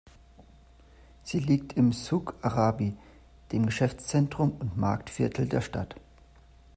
[1.23, 2.97] Sie liegt im "Suq Arabi",
[3.51, 5.95] dem Geschäftszentrum und Marktviertel der Stadt.